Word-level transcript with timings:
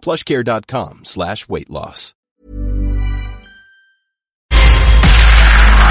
plushcare.com 0.00 1.04
slash 1.04 1.48
weight 1.48 1.68
loss. 1.68 2.14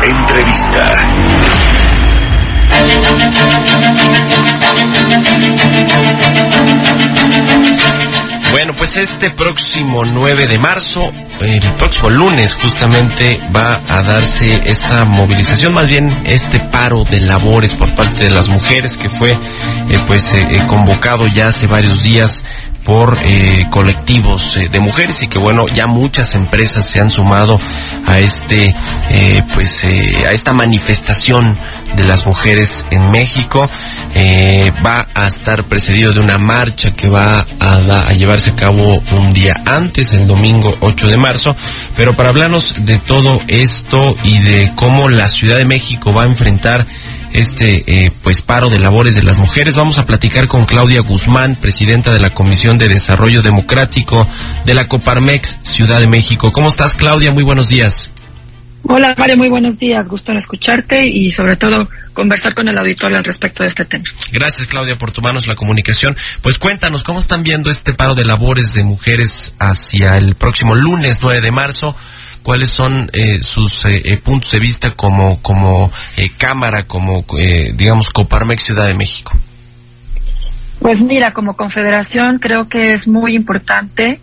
Entrevista. 0.01 1.59
Bueno, 8.51 8.73
pues 8.73 8.95
este 8.95 9.29
próximo 9.29 10.05
9 10.05 10.47
de 10.47 10.57
marzo, 10.57 11.11
el 11.41 11.75
próximo 11.75 12.09
lunes 12.09 12.55
justamente 12.55 13.39
va 13.55 13.81
a 13.87 14.01
darse 14.03 14.61
esta 14.65 15.05
movilización, 15.05 15.73
más 15.73 15.87
bien 15.87 16.09
este 16.25 16.59
paro 16.59 17.03
de 17.03 17.19
labores 17.21 17.75
por 17.75 17.93
parte 17.93 18.23
de 18.23 18.31
las 18.31 18.47
mujeres 18.47 18.97
que 18.97 19.09
fue 19.09 19.31
eh, 19.31 19.99
pues 20.07 20.33
eh, 20.33 20.47
eh, 20.49 20.65
convocado 20.67 21.27
ya 21.27 21.49
hace 21.49 21.67
varios 21.67 22.01
días 22.01 22.43
por 22.83 23.17
eh, 23.23 23.65
colectivos 23.69 24.57
eh, 24.57 24.69
de 24.71 24.79
mujeres 24.79 25.21
y 25.21 25.27
que 25.27 25.37
bueno 25.37 25.67
ya 25.67 25.85
muchas 25.87 26.33
empresas 26.35 26.85
se 26.89 26.99
han 26.99 27.09
sumado 27.09 27.59
a 28.07 28.19
este 28.19 28.73
eh, 29.09 29.43
pues 29.53 29.83
eh, 29.83 30.25
a 30.27 30.31
esta 30.31 30.53
manifestación 30.53 31.57
de 31.95 32.03
las 32.05 32.25
mujeres 32.25 32.85
en 32.91 33.09
México. 33.11 33.69
Eh, 34.15 34.71
va 34.85 35.07
a 35.13 35.27
estar 35.27 35.65
precedido 35.65 36.13
de 36.13 36.19
una 36.19 36.37
marcha 36.39 36.91
que 36.91 37.09
va 37.09 37.45
a, 37.59 37.79
da- 37.81 38.05
a 38.07 38.13
llevarse 38.13 38.51
a 38.51 38.55
cabo 38.55 39.01
un 39.11 39.33
día 39.33 39.55
antes 39.65 40.13
el 40.13 40.25
domingo 40.27 40.75
8 40.79 41.07
de 41.07 41.17
marzo. 41.17 41.55
Pero 41.95 42.15
para 42.15 42.29
hablarnos 42.29 42.85
de 42.85 42.97
todo 42.99 43.39
esto 43.47 44.15
y 44.23 44.39
de 44.39 44.71
cómo 44.75 45.09
la 45.09 45.27
Ciudad 45.29 45.57
de 45.57 45.65
México 45.65 46.11
va 46.13 46.23
a 46.23 46.27
enfrentar 46.27 46.87
este 47.33 47.83
eh, 47.87 48.11
pues 48.23 48.41
paro 48.41 48.69
de 48.69 48.79
labores 48.79 49.15
de 49.15 49.23
las 49.23 49.37
mujeres. 49.37 49.75
Vamos 49.75 49.99
a 49.99 50.05
platicar 50.05 50.47
con 50.47 50.65
Claudia 50.65 51.01
Guzmán, 51.01 51.55
presidenta 51.55 52.13
de 52.13 52.19
la 52.19 52.31
Comisión 52.31 52.77
de 52.77 52.89
Desarrollo 52.89 53.41
Democrático 53.41 54.27
de 54.65 54.73
la 54.73 54.87
Coparmex 54.87 55.57
Ciudad 55.61 55.99
de 55.99 56.07
México. 56.07 56.51
¿Cómo 56.51 56.69
estás, 56.69 56.93
Claudia? 56.93 57.31
Muy 57.31 57.43
buenos 57.43 57.67
días. 57.67 58.11
Hola 58.83 59.13
Mario, 59.17 59.37
muy 59.37 59.49
buenos 59.49 59.77
días. 59.77 60.07
Gusto 60.07 60.31
en 60.31 60.37
escucharte 60.37 61.05
y 61.05 61.31
sobre 61.31 61.57
todo 61.57 61.77
conversar 62.13 62.55
con 62.55 62.67
el 62.67 62.77
auditorio 62.77 63.17
al 63.17 63.23
respecto 63.23 63.63
de 63.63 63.69
este 63.69 63.85
tema. 63.85 64.05
Gracias, 64.31 64.67
Claudia, 64.67 64.97
por 64.97 65.11
tomarnos 65.11 65.47
la 65.47 65.55
comunicación. 65.55 66.15
Pues 66.41 66.57
cuéntanos, 66.57 67.03
¿cómo 67.03 67.19
están 67.19 67.43
viendo 67.43 67.69
este 67.69 67.93
paro 67.93 68.15
de 68.15 68.25
labores 68.25 68.73
de 68.73 68.83
mujeres 68.83 69.53
hacia 69.59 70.17
el 70.17 70.35
próximo 70.35 70.75
lunes 70.75 71.19
9 71.21 71.41
de 71.41 71.51
marzo? 71.51 71.95
¿Cuáles 72.43 72.69
son 72.69 73.09
eh, 73.13 73.41
sus 73.41 73.85
eh, 73.85 74.01
eh, 74.05 74.17
puntos 74.17 74.51
de 74.51 74.59
vista 74.59 74.91
como, 74.91 75.41
como 75.41 75.91
eh, 76.17 76.29
Cámara, 76.37 76.83
como, 76.83 77.25
eh, 77.37 77.73
digamos, 77.75 78.09
Coparmex 78.09 78.63
Ciudad 78.63 78.87
de 78.87 78.93
México? 78.93 79.37
Pues 80.79 81.01
mira, 81.03 81.33
como 81.33 81.55
confederación 81.55 82.39
creo 82.39 82.69
que 82.69 82.93
es 82.93 83.07
muy 83.07 83.35
importante 83.35 84.19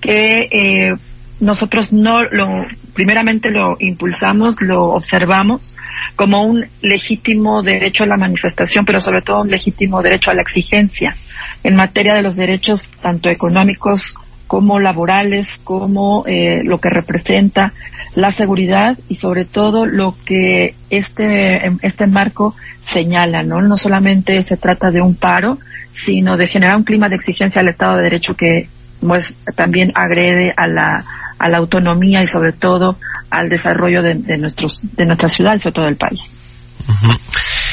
que 0.00 0.96
nosotros 1.38 1.92
no 1.92 2.24
lo, 2.24 2.46
primeramente 2.94 3.50
lo 3.50 3.76
impulsamos, 3.78 4.60
lo 4.60 4.86
observamos 4.86 5.76
como 6.16 6.44
un 6.44 6.66
legítimo 6.82 7.62
derecho 7.62 8.02
a 8.04 8.08
la 8.08 8.16
manifestación, 8.16 8.84
pero 8.84 9.00
sobre 9.00 9.22
todo 9.22 9.42
un 9.42 9.50
legítimo 9.50 10.02
derecho 10.02 10.30
a 10.30 10.34
la 10.34 10.42
exigencia 10.42 11.16
en 11.62 11.76
materia 11.76 12.14
de 12.14 12.22
los 12.22 12.36
derechos 12.36 12.88
tanto 13.00 13.30
económicos 13.30 14.14
como 14.50 14.80
laborales, 14.80 15.60
como 15.62 16.24
eh, 16.26 16.58
lo 16.64 16.78
que 16.78 16.90
representa 16.90 17.72
la 18.16 18.32
seguridad 18.32 18.98
y 19.08 19.14
sobre 19.14 19.44
todo 19.44 19.86
lo 19.86 20.16
que 20.24 20.74
este, 20.90 21.68
este 21.82 22.08
marco 22.08 22.56
señala, 22.82 23.44
¿no? 23.44 23.60
No 23.60 23.76
solamente 23.76 24.42
se 24.42 24.56
trata 24.56 24.90
de 24.90 25.02
un 25.02 25.14
paro, 25.14 25.58
sino 25.92 26.36
de 26.36 26.48
generar 26.48 26.74
un 26.74 26.82
clima 26.82 27.08
de 27.08 27.14
exigencia 27.14 27.60
al 27.60 27.68
Estado 27.68 27.98
de 27.98 28.02
Derecho 28.02 28.34
que 28.34 28.68
pues, 28.98 29.36
también 29.54 29.92
agrede 29.94 30.52
a 30.56 30.66
la, 30.66 31.04
a 31.38 31.48
la 31.48 31.58
autonomía 31.58 32.20
y 32.20 32.26
sobre 32.26 32.50
todo 32.50 32.96
al 33.30 33.48
desarrollo 33.48 34.02
de, 34.02 34.36
nuestros, 34.36 34.80
de 34.82 35.06
nuestra 35.06 35.28
ciudad 35.28 35.52
y 35.54 35.60
sobre 35.60 35.74
todo 35.74 35.84
del 35.84 35.96
país. 35.96 36.28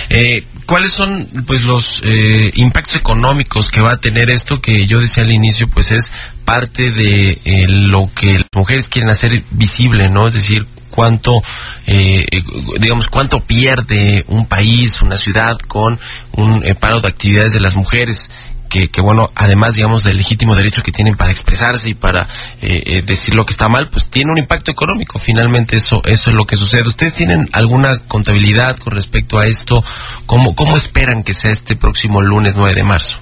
Eh, 0.10 0.46
¿Cuáles 0.66 0.94
son 0.94 1.28
pues 1.46 1.64
los 1.64 2.02
eh, 2.04 2.52
impactos 2.56 2.96
económicos 2.96 3.70
que 3.70 3.82
va 3.82 3.92
a 3.92 4.00
tener 4.00 4.30
esto 4.30 4.60
que 4.60 4.86
yo 4.86 5.00
decía 5.00 5.24
al 5.24 5.32
inicio 5.32 5.68
pues 5.70 5.92
es 5.92 6.12
parte 6.44 6.92
de 6.92 7.40
eh, 7.44 7.66
lo 7.68 8.10
que 8.14 8.34
las 8.34 8.48
mujeres 8.54 8.90
quieren 8.90 9.10
hacer 9.10 9.44
visible, 9.52 10.10
¿no? 10.10 10.28
Es 10.28 10.34
decir, 10.34 10.66
cuánto 10.90 11.44
eh, 11.86 12.26
eh, 12.32 12.44
digamos 12.80 13.08
cuánto 13.08 13.42
pierde 13.42 14.26
un 14.28 14.46
país, 14.46 15.02
una 15.02 15.16
ciudad 15.16 15.58
con 15.68 16.00
un 16.34 16.64
paro 16.80 17.02
de 17.02 17.08
actividades 17.10 17.54
de 17.54 17.60
las 17.60 17.76
mujeres 17.76 18.30
que, 18.68 18.90
que, 18.90 19.02
bueno, 19.02 19.30
además, 19.36 19.76
digamos, 19.76 20.04
del 20.04 20.18
legítimo 20.18 20.56
derecho 20.56 20.82
que 20.82 20.92
tienen 20.92 21.16
para 21.16 21.32
expresarse 21.32 21.90
y 21.90 21.94
para 21.94 22.28
eh, 22.62 22.84
eh, 22.86 23.02
decir 23.02 23.36
lo 23.36 23.46
que 23.46 23.52
está 23.52 23.68
mal, 23.70 23.90
pues 23.90 24.10
tiene 24.10 24.32
un 24.32 24.38
impacto 24.38 24.72
económico. 24.72 25.20
Finalmente, 25.20 25.76
eso, 25.76 26.02
eso 26.06 26.30
es 26.30 26.36
lo 26.36 26.46
que 26.46 26.56
sucede. 26.56 26.88
¿Ustedes 26.88 27.14
tienen 27.14 27.50
alguna 27.54 28.00
contabilidad 28.08 28.78
con 28.78 28.94
respecto 28.94 29.40
a 29.40 29.46
esto? 29.46 29.84
¿Cómo, 30.26 30.56
cómo 30.56 30.78
esperan 30.78 31.24
que 31.24 31.34
sea 31.34 31.52
este 31.52 31.76
próximo 31.76 32.22
lunes 32.22 32.54
9 32.56 32.74
de 32.74 32.84
marzo? 32.84 33.20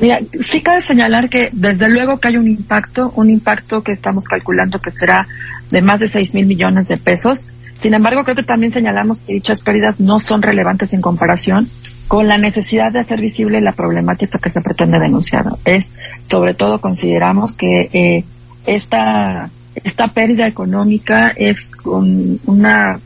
Mira, 0.00 0.18
sí 0.44 0.62
cabe 0.62 0.80
señalar 0.80 1.28
que 1.28 1.50
desde 1.52 1.90
luego 1.90 2.18
que 2.18 2.28
hay 2.28 2.36
un 2.36 2.48
impacto, 2.48 3.12
un 3.16 3.28
impacto 3.28 3.82
que 3.82 3.92
estamos 3.92 4.24
calculando 4.24 4.78
que 4.78 4.90
será 4.90 5.26
de 5.70 5.82
más 5.82 6.00
de 6.00 6.08
6 6.08 6.34
mil 6.34 6.46
millones 6.46 6.88
de 6.88 6.96
pesos. 6.96 7.46
Sin 7.80 7.94
embargo, 7.94 8.24
creo 8.24 8.36
que 8.36 8.42
también 8.42 8.72
señalamos 8.72 9.20
que 9.20 9.34
dichas 9.34 9.62
pérdidas 9.62 10.00
no 10.00 10.18
son 10.18 10.42
relevantes 10.42 10.92
en 10.92 11.00
comparación 11.00 11.68
con 12.10 12.26
la 12.26 12.38
necesidad 12.38 12.90
de 12.90 12.98
hacer 12.98 13.20
visible 13.20 13.60
la 13.60 13.70
problemática 13.70 14.40
que 14.40 14.50
se 14.50 14.60
pretende 14.60 14.98
denunciar. 14.98 15.44
Es, 15.64 15.92
sobre 16.24 16.54
todo, 16.54 16.80
consideramos 16.80 17.54
que 17.54 17.88
eh, 17.92 18.24
esta 18.66 19.48
esta 19.76 20.08
pérdida 20.08 20.48
económica 20.48 21.32
es 21.36 21.70
un, 21.84 22.40
una 22.46 22.98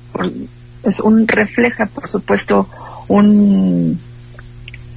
es 0.84 1.00
un 1.00 1.28
refleja, 1.28 1.84
por 1.84 2.08
supuesto, 2.08 2.66
un 3.08 4.00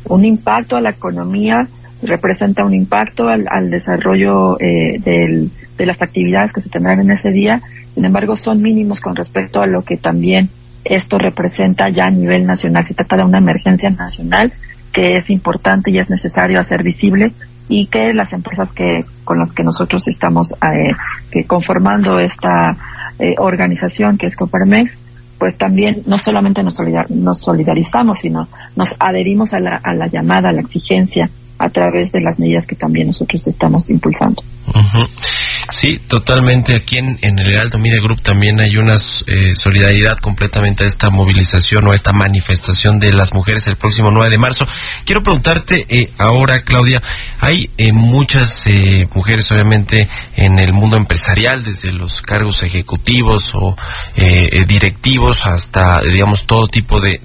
un 0.05 0.23
impacto 0.23 0.77
a 0.77 0.81
la 0.81 0.91
economía, 0.91 1.67
representa 2.01 2.63
un 2.63 2.75
impacto 2.75 3.27
al, 3.27 3.45
al 3.49 3.69
desarrollo 3.69 4.57
eh, 4.61 5.01
del, 5.03 5.51
de 5.77 5.85
las 5.85 6.01
actividades 6.01 6.53
que 6.53 6.61
se 6.61 6.69
tendrán 6.69 7.01
en 7.01 7.11
ese 7.11 7.29
día. 7.31 7.61
Sin 7.93 8.05
embargo, 8.05 8.37
son 8.37 8.61
mínimos 8.61 9.01
con 9.01 9.17
respecto 9.17 9.59
a 9.59 9.67
lo 9.67 9.81
que 9.81 9.97
también 9.97 10.49
esto 10.89 11.17
representa 11.17 11.89
ya 11.89 12.05
a 12.05 12.11
nivel 12.11 12.45
nacional. 12.45 12.85
Se 12.85 12.93
trata 12.93 13.17
de 13.17 13.25
una 13.25 13.39
emergencia 13.39 13.89
nacional 13.89 14.53
que 14.91 15.17
es 15.17 15.29
importante 15.29 15.91
y 15.91 15.99
es 15.99 16.09
necesario 16.09 16.59
hacer 16.59 16.83
visible 16.83 17.31
y 17.69 17.87
que 17.87 18.13
las 18.13 18.33
empresas 18.33 18.71
que 18.71 19.05
con 19.23 19.39
las 19.39 19.51
que 19.51 19.63
nosotros 19.63 20.07
estamos 20.07 20.53
eh, 20.53 21.45
conformando 21.45 22.19
esta 22.19 22.75
eh, 23.19 23.35
organización 23.37 24.17
que 24.17 24.27
es 24.27 24.35
Coparmex, 24.35 24.91
pues 25.37 25.57
también 25.57 26.01
no 26.05 26.17
solamente 26.17 26.63
nos, 26.63 26.75
solidar, 26.75 27.11
nos 27.11 27.39
solidarizamos, 27.39 28.19
sino 28.19 28.47
nos 28.75 28.95
adherimos 28.99 29.53
a 29.53 29.59
la, 29.59 29.79
a 29.83 29.93
la 29.93 30.07
llamada, 30.07 30.49
a 30.49 30.53
la 30.53 30.61
exigencia 30.61 31.29
a 31.59 31.69
través 31.69 32.11
de 32.11 32.21
las 32.21 32.39
medidas 32.39 32.65
que 32.65 32.75
también 32.75 33.07
nosotros 33.07 33.45
estamos 33.45 33.89
impulsando. 33.89 34.41
Uh. 34.67 35.26
Sí, 35.69 35.99
totalmente. 35.99 36.75
Aquí 36.75 36.97
en, 36.97 37.19
el 37.21 37.51
Heraldo 37.51 37.77
Media 37.77 37.99
Group 38.01 38.21
también 38.21 38.59
hay 38.59 38.77
una 38.77 38.95
eh, 38.95 39.53
solidaridad 39.53 40.17
completamente 40.17 40.83
a 40.83 40.87
esta 40.87 41.09
movilización 41.09 41.85
o 41.87 41.91
a 41.91 41.95
esta 41.95 42.13
manifestación 42.13 42.99
de 42.99 43.11
las 43.11 43.33
mujeres 43.33 43.67
el 43.67 43.75
próximo 43.75 44.09
9 44.09 44.29
de 44.29 44.37
marzo. 44.37 44.65
Quiero 45.03 45.23
preguntarte 45.23 45.85
eh, 45.89 46.09
ahora, 46.17 46.61
Claudia, 46.61 47.01
hay 47.39 47.69
eh, 47.77 47.91
muchas 47.91 48.65
mujeres 49.13 49.51
obviamente 49.51 50.09
en 50.35 50.59
el 50.59 50.71
mundo 50.71 50.97
empresarial, 50.97 51.63
desde 51.63 51.91
los 51.91 52.21
cargos 52.21 52.63
ejecutivos 52.63 53.51
o 53.53 53.75
eh, 54.15 54.65
directivos 54.65 55.45
hasta, 55.45 56.01
digamos, 56.01 56.45
todo 56.45 56.67
tipo 56.67 56.99
de, 57.01 57.19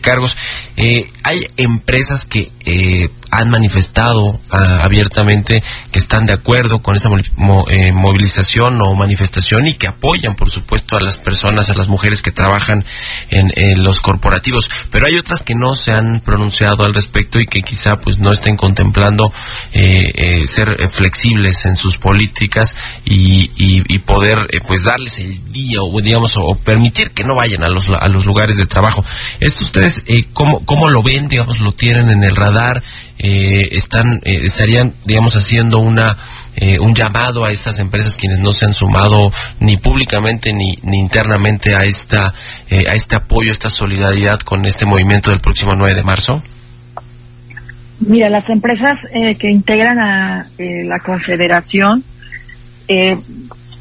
cargos. 0.00 0.36
hay 1.22 1.46
empresas 1.56 2.24
que 2.24 2.48
han 3.30 3.50
manifestado 3.50 4.26
uh, 4.26 4.38
abiertamente 4.82 5.62
que 5.92 5.98
están 5.98 6.26
de 6.26 6.32
acuerdo 6.32 6.80
con 6.80 6.96
esta 6.96 7.08
mo, 7.36 7.66
eh, 7.68 7.87
movilización 7.92 8.80
o 8.82 8.94
manifestación 8.94 9.66
y 9.66 9.74
que 9.74 9.88
apoyan, 9.88 10.34
por 10.34 10.50
supuesto, 10.50 10.96
a 10.96 11.00
las 11.00 11.16
personas, 11.16 11.70
a 11.70 11.74
las 11.74 11.88
mujeres 11.88 12.22
que 12.22 12.30
trabajan 12.30 12.84
en, 13.30 13.48
los 13.82 14.00
corporativos. 14.00 14.68
Pero 14.90 15.06
hay 15.06 15.16
otras 15.16 15.42
que 15.42 15.54
no 15.54 15.74
se 15.74 15.92
han 15.92 16.20
pronunciado 16.20 16.84
al 16.84 16.94
respecto 16.94 17.38
y 17.40 17.46
que 17.46 17.62
quizá 17.62 17.96
pues 17.96 18.18
no 18.18 18.32
estén 18.32 18.56
contemplando 18.56 19.32
ser 19.72 20.88
flexibles 20.90 21.64
en 21.64 21.76
sus 21.76 21.98
políticas 21.98 22.74
y, 23.04 23.50
y, 23.56 23.98
poder 23.98 24.48
pues 24.66 24.84
darles 24.84 25.18
el 25.18 25.52
día 25.52 25.78
o 25.82 26.00
digamos 26.00 26.30
o, 26.36 26.54
permitir 26.56 27.10
que 27.10 27.24
no 27.24 27.34
vayan 27.34 27.62
a 27.62 27.68
los, 27.68 27.86
a 27.88 28.08
los 28.08 28.24
lugares 28.24 28.56
de 28.56 28.66
trabajo. 28.66 29.04
Esto 29.40 29.64
ustedes, 29.64 30.02
¿cómo, 30.32 30.64
¿cómo 30.64 30.88
lo 30.88 31.02
ven? 31.02 31.28
Digamos, 31.28 31.60
lo 31.60 31.72
tienen 31.72 32.10
en 32.10 32.24
el 32.24 32.34
radar 32.34 32.82
eh, 33.18 33.68
están 33.72 34.20
eh, 34.24 34.40
estarían 34.44 34.94
digamos 35.04 35.34
haciendo 35.34 35.78
una 35.78 36.16
eh, 36.54 36.78
un 36.80 36.94
llamado 36.94 37.44
a 37.44 37.50
estas 37.50 37.78
empresas 37.78 38.16
quienes 38.16 38.38
no 38.38 38.52
se 38.52 38.66
han 38.66 38.72
sumado 38.72 39.32
ni 39.60 39.76
públicamente 39.76 40.52
ni, 40.52 40.68
ni 40.82 40.98
internamente 40.98 41.74
a 41.74 41.82
esta 41.82 42.32
eh, 42.68 42.84
a 42.88 42.94
este 42.94 43.16
apoyo 43.16 43.50
esta 43.50 43.70
solidaridad 43.70 44.40
con 44.40 44.64
este 44.66 44.86
movimiento 44.86 45.30
del 45.30 45.40
próximo 45.40 45.74
9 45.74 45.94
de 45.94 46.02
marzo 46.04 46.42
mira 48.00 48.30
las 48.30 48.48
empresas 48.50 49.00
que 49.38 49.50
integran 49.50 49.98
a 49.98 50.46
la 50.58 50.98
confederación 51.00 52.04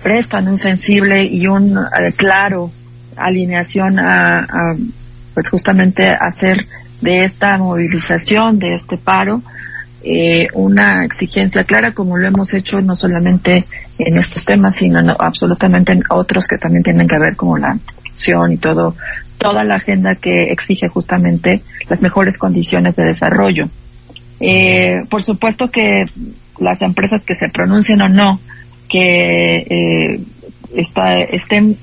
prestan 0.02 0.48
un 0.48 0.58
sensible 0.58 1.24
y 1.26 1.46
un 1.46 1.78
claro 2.16 2.72
alineación 3.16 4.00
a, 4.00 4.40
a 4.40 4.76
pues 5.36 5.52
justamente 5.52 6.10
hacer 6.10 6.66
de 7.02 7.24
esta 7.26 7.58
movilización, 7.58 8.60
de 8.60 8.74
este 8.74 8.98
paro, 8.98 9.42
eh, 10.04 10.48
una 10.54 11.04
exigencia 11.04 11.64
clara 11.64 11.92
como 11.94 12.18
lo 12.18 12.28
hemos 12.28 12.54
hecho 12.54 12.78
no 12.78 12.96
solamente 12.96 13.66
en 14.00 14.18
estos 14.18 14.46
temas, 14.46 14.76
sino 14.76 15.00
absolutamente 15.20 15.92
en 15.92 16.02
otros 16.10 16.48
que 16.48 16.58
también 16.58 16.84
tienen 16.84 17.08
que 17.08 17.20
ver 17.20 17.36
como 17.36 17.58
la 17.58 17.78
corrupción 17.94 18.52
y 18.52 18.58
todo, 18.58 18.96
toda 19.38 19.64
la 19.64 19.76
agenda 19.76 20.12
que 20.16 20.44
exige 20.50 20.88
justamente 20.88 21.62
las 21.90 22.02
mejores 22.02 22.38
condiciones 22.38 22.96
de 22.96 23.06
desarrollo. 23.06 23.66
Eh, 24.40 24.98
por 25.10 25.24
supuesto 25.24 25.66
que 25.68 26.04
las 26.60 26.82
empresas 26.82 27.24
que 27.24 27.36
se 27.36 27.50
pronuncien 27.50 28.02
o 28.02 28.08
no, 28.08 28.40
que 28.88 29.58
eh, 29.70 30.22
estén 31.32 31.78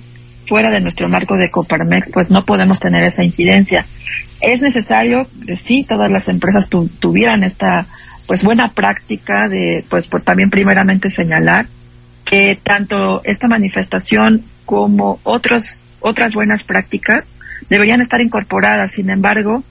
fuera 0.46 0.73
de 0.73 0.81
nuestro 0.81 1.08
marco 1.08 1.37
de 1.37 1.50
Coparmex, 1.50 2.11
pues 2.12 2.31
no 2.31 2.44
podemos 2.44 2.79
tener 2.81 3.05
esa 3.05 3.25
incidencia. 3.25 3.85
Es 4.41 4.61
necesario 4.61 5.26
que 5.46 5.56
sí 5.56 5.85
todas 5.88 6.11
las 6.11 6.29
empresas 6.29 6.69
tuvieran 6.69 7.44
esta 7.44 7.87
pues 8.26 8.43
buena 8.43 8.69
práctica 8.69 9.46
de 9.49 9.85
pues 9.88 10.06
por 10.06 10.23
también 10.23 10.50
primeramente 10.50 11.11
señalar 11.11 11.67
que 12.25 12.58
tanto 12.62 13.23
esta 13.25 13.49
manifestación 13.49 14.44
como 14.64 15.19
otros 15.25 15.81
otras 16.00 16.32
buenas 16.35 16.64
prácticas 16.64 17.25
deberían 17.69 18.00
estar 18.00 18.20
incorporadas. 18.20 18.93
Sin 18.93 19.11
embargo, 19.11 19.62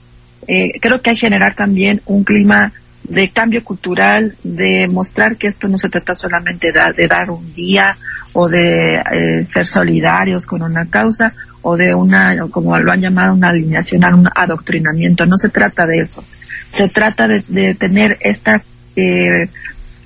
eh, 0.48 0.78
creo 0.80 1.00
que 1.00 1.10
hay 1.10 1.16
que 1.16 1.20
generar 1.26 1.54
también 1.54 2.00
un 2.06 2.24
clima 2.24 2.72
de 3.04 3.28
cambio 3.28 3.62
cultural, 3.62 4.36
de 4.42 4.86
mostrar 4.90 5.36
que 5.36 5.48
esto 5.48 5.68
no 5.68 5.78
se 5.78 5.88
trata 5.88 6.14
solamente 6.14 6.68
de, 6.72 7.06
dar 7.06 7.30
un 7.30 7.54
día 7.54 7.96
o 8.32 8.48
de 8.48 8.94
eh, 8.94 9.44
ser 9.44 9.66
solidarios 9.66 10.46
con 10.46 10.62
una 10.62 10.86
causa 10.86 11.32
o 11.62 11.76
de 11.76 11.94
una, 11.94 12.36
como 12.50 12.76
lo 12.78 12.92
han 12.92 13.00
llamado, 13.00 13.34
una 13.34 13.48
alineación, 13.48 14.02
un 14.12 14.28
adoctrinamiento. 14.34 15.26
No 15.26 15.36
se 15.36 15.50
trata 15.50 15.86
de 15.86 15.98
eso. 15.98 16.24
Se 16.72 16.88
trata 16.88 17.26
de, 17.28 17.74
tener 17.74 18.16
esta 18.20 18.62
eh, 18.96 19.48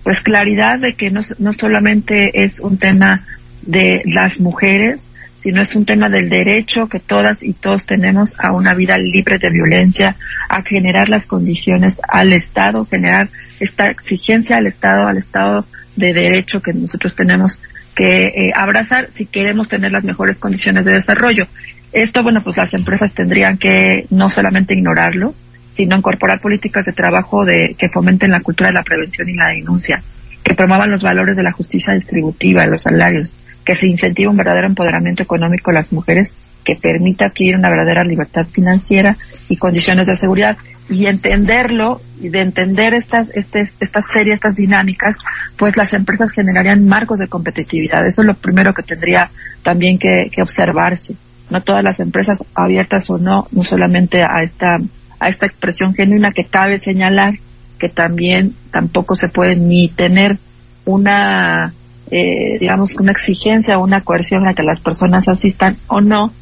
pues 0.03 0.21
claridad 0.21 0.79
de 0.79 0.95
que 0.95 1.11
no, 1.11 1.21
no 1.39 1.53
solamente 1.53 2.45
es 2.45 2.61
un 2.61 2.79
tema 2.79 3.25
de 3.63 4.03
las 4.05 4.41
mujeres, 4.41 5.08
sino 5.43 5.63
es 5.63 5.75
un 5.77 5.85
tema 5.85 6.09
del 6.09 6.29
derecho 6.29 6.87
que 6.91 6.99
todas 6.99 7.43
y 7.43 7.53
todos 7.53 7.87
tenemos 7.87 8.35
a 8.39 8.53
una 8.53 8.75
vida 8.75 8.97
libre 8.99 9.39
de 9.39 9.51
violencia, 9.51 10.17
a 10.49 10.63
generar 10.63 11.09
las 11.09 11.27
condiciones 11.27 12.01
al 12.09 12.33
Estado, 12.33 12.85
generar 12.85 13.29
esta 13.61 13.89
exigencia 13.89 14.57
al 14.57 14.67
Estado, 14.67 15.07
al 15.07 15.19
Estado 15.19 15.65
de 15.97 16.13
derecho 16.13 16.61
que 16.61 16.73
nosotros 16.73 17.15
tenemos 17.15 17.61
que 17.95 18.27
eh, 18.27 18.53
abrazar 18.55 19.09
si 19.15 19.27
queremos 19.27 19.69
tener 19.69 19.91
las 19.93 20.05
mejores 20.05 20.39
condiciones 20.39 20.85
de 20.85 20.93
desarrollo. 20.93 21.47
Esto, 21.93 22.23
bueno, 22.23 22.41
pues 22.43 22.57
las 22.57 22.75
empresas 22.75 23.13
tendrían 23.13 23.59
que 23.59 24.07
no 24.11 24.29
solamente 24.29 24.75
ignorarlo, 24.75 25.35
sino 25.73 25.97
incorporar 25.97 26.41
políticas 26.41 26.85
de 26.85 26.93
trabajo 26.93 27.45
de, 27.45 27.75
que 27.79 27.89
fomenten 27.89 28.31
la 28.31 28.41
cultura 28.41 28.69
de 28.69 28.75
la 28.75 28.83
prevención 28.83 29.29
y 29.29 29.35
la 29.35 29.49
denuncia, 29.49 30.03
que 30.43 30.55
promuevan 30.55 30.91
los 30.91 31.03
valores 31.03 31.37
de 31.37 31.43
la 31.43 31.53
justicia 31.53 31.95
distributiva, 31.95 32.67
los 32.67 32.83
salarios, 32.83 33.33
que 33.69 33.75
se 33.75 33.87
incentive 33.87 34.31
un 34.31 34.37
verdadero 34.39 34.67
empoderamiento 34.67 35.23
económico 35.23 35.71
de 35.71 35.75
las 35.75 35.93
mujeres 35.93 36.33
que 36.65 36.77
permita 36.77 37.27
adquirir 37.27 37.55
una 37.55 37.69
verdadera 37.69 38.03
libertad 38.03 38.47
financiera 38.51 39.15
y 39.51 39.59
condiciones 39.59 40.07
de 40.07 40.17
seguridad. 40.17 40.57
Y 40.89 41.07
entenderlo 41.07 42.01
y 42.19 42.31
de 42.31 42.41
entender 42.41 42.95
estas 42.95 43.29
este, 43.35 43.71
estas 43.79 44.07
series 44.11 44.37
estas 44.37 44.57
dinámicas 44.57 45.17
pues 45.59 45.77
las 45.77 45.93
empresas 45.93 46.33
generarían 46.33 46.89
marcos 46.89 47.19
de 47.19 47.29
competitividad. 47.29 48.07
Eso 48.07 48.23
es 48.23 48.27
lo 48.27 48.33
primero 48.33 48.73
que 48.73 48.83
tendría 48.83 49.31
también 49.63 49.99
que, 49.99 50.31
que 50.33 50.41
observarse. 50.41 51.15
No 51.51 51.61
todas 51.61 51.85
las 51.85 52.01
empresas 52.01 52.43
abiertas 52.55 53.11
o 53.11 53.19
no 53.19 53.49
no 53.53 53.63
solamente 53.65 54.23
a 54.23 54.43
esta 54.43 54.79
a 55.21 55.29
esta 55.29 55.45
expresión 55.45 55.93
genuina 55.93 56.33
que 56.33 56.45
cabe 56.45 56.79
señalar 56.81 57.35
que 57.79 57.91
también 57.91 58.55
tampoco 58.71 59.15
se 59.15 59.29
puede 59.29 59.57
ni 59.57 59.89
tener 59.89 60.39
una 60.87 61.75
eh, 62.11 62.59
digamos, 62.61 62.97
una 62.99 63.13
exigencia 63.13 63.79
o 63.79 63.85
una 63.85 64.03
coerción 64.03 64.47
a 64.47 64.55
que 64.55 64.63
las 64.63 64.81
personas 64.81 65.29
asistan 65.29 65.77
o 65.89 66.01
no, 66.01 66.33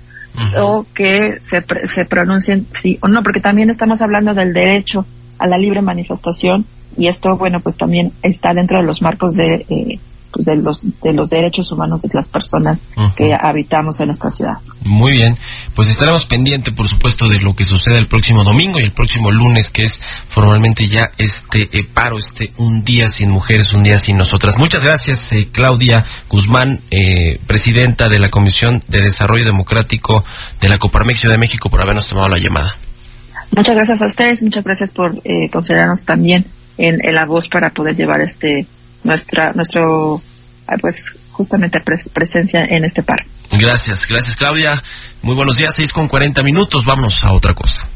o 0.58 0.84
que 0.94 1.38
se, 1.42 1.64
se 1.86 2.04
pronuncien 2.04 2.66
sí 2.72 2.98
o 3.00 3.08
no, 3.08 3.22
porque 3.22 3.40
también 3.40 3.70
estamos 3.70 4.02
hablando 4.02 4.34
del 4.34 4.52
derecho 4.52 5.06
a 5.38 5.46
la 5.46 5.56
libre 5.56 5.80
manifestación 5.80 6.66
y 6.96 7.08
esto, 7.08 7.36
bueno, 7.36 7.58
pues 7.62 7.76
también 7.76 8.12
está 8.22 8.52
dentro 8.54 8.78
de 8.78 8.86
los 8.86 9.02
marcos 9.02 9.34
de 9.34 9.66
eh, 9.68 9.98
de 10.38 10.56
los 10.56 10.80
de 11.02 11.12
los 11.12 11.28
derechos 11.28 11.70
humanos 11.72 12.02
de 12.02 12.10
las 12.12 12.28
personas 12.28 12.78
que 13.16 13.32
habitamos 13.38 14.00
en 14.00 14.10
esta 14.10 14.30
ciudad. 14.30 14.58
Muy 14.84 15.12
bien, 15.12 15.36
pues 15.74 15.88
estaremos 15.88 16.26
pendientes, 16.26 16.72
por 16.72 16.88
supuesto, 16.88 17.28
de 17.28 17.40
lo 17.40 17.54
que 17.54 17.64
suceda 17.64 17.98
el 17.98 18.06
próximo 18.06 18.44
domingo 18.44 18.78
y 18.78 18.82
el 18.82 18.92
próximo 18.92 19.30
lunes, 19.30 19.70
que 19.70 19.84
es 19.84 20.00
formalmente 20.28 20.86
ya 20.86 21.10
este 21.18 21.68
eh, 21.72 21.84
paro, 21.92 22.18
este 22.18 22.52
un 22.58 22.84
día 22.84 23.08
sin 23.08 23.30
mujeres, 23.30 23.74
un 23.74 23.82
día 23.82 23.98
sin 23.98 24.16
nosotras. 24.16 24.56
Muchas 24.58 24.84
gracias, 24.84 25.32
eh, 25.32 25.48
Claudia 25.50 26.04
Guzmán, 26.28 26.80
eh, 26.90 27.40
presidenta 27.46 28.08
de 28.08 28.18
la 28.18 28.30
Comisión 28.30 28.80
de 28.88 29.00
Desarrollo 29.00 29.44
Democrático 29.44 30.24
de 30.60 30.68
la 30.68 30.78
Coparmex 30.78 31.22
de 31.22 31.38
México, 31.38 31.68
por 31.68 31.82
habernos 31.82 32.06
tomado 32.06 32.28
la 32.28 32.38
llamada. 32.38 32.76
Muchas 33.56 33.74
gracias 33.74 34.02
a 34.02 34.06
ustedes, 34.06 34.42
muchas 34.42 34.64
gracias 34.64 34.90
por 34.90 35.20
considerarnos 35.52 36.04
también 36.04 36.44
en, 36.78 36.98
en 37.02 37.14
la 37.14 37.24
voz 37.26 37.48
para 37.48 37.70
poder 37.70 37.96
llevar 37.96 38.20
este 38.20 38.66
nuestra, 39.06 39.52
nuestro, 39.52 40.20
pues 40.80 41.02
justamente 41.32 41.78
presencia 42.12 42.64
en 42.68 42.84
este 42.84 43.02
par. 43.02 43.24
Gracias, 43.52 44.06
gracias 44.06 44.36
Claudia. 44.36 44.82
Muy 45.22 45.34
buenos 45.34 45.56
días, 45.56 45.74
6 45.74 45.92
con 45.92 46.08
40 46.08 46.42
minutos. 46.42 46.84
Vámonos 46.84 47.24
a 47.24 47.32
otra 47.32 47.54
cosa. 47.54 47.95